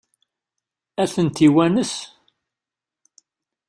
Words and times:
Ad 1.01 1.09
tent-iwanes? 1.13 1.93